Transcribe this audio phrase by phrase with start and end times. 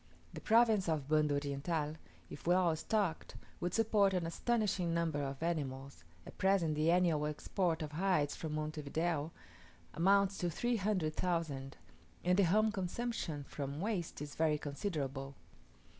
[0.33, 1.93] The province of Banda Oriental,
[2.27, 7.83] if well stocked, would support an astonishing number of animals, at present the annual export
[7.83, 9.31] of hides from Monte Video
[9.93, 11.77] amounts to three hundred thousand;
[12.23, 15.35] and the home consumption, from waste, is very considerable.